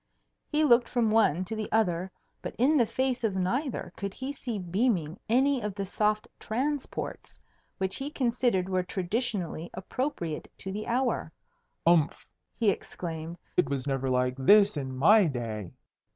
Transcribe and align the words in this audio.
He 0.47 0.63
looked 0.63 0.89
from 0.89 1.11
one 1.11 1.45
to 1.45 1.55
the 1.55 1.71
other, 1.71 2.11
but 2.41 2.55
in 2.57 2.75
the 2.75 2.87
face 2.87 3.23
of 3.23 3.35
neither 3.35 3.93
could 3.95 4.15
he 4.15 4.33
see 4.33 4.57
beaming 4.57 5.19
any 5.29 5.61
of 5.61 5.75
the 5.75 5.85
soft 5.85 6.27
transports 6.39 7.39
which 7.77 7.97
he 7.97 8.09
considered 8.09 8.67
were 8.67 8.81
traditionally 8.81 9.69
appropriate 9.75 10.51
to 10.57 10.71
the 10.71 10.87
hour. 10.87 11.31
"Umph!" 11.85 12.25
he 12.57 12.71
exclaimed; 12.71 13.37
"it 13.55 13.69
was 13.69 13.85
never 13.85 14.09
like 14.09 14.33
this 14.37 14.75
in 14.75 14.95
my 14.97 15.25
day." 15.25 15.69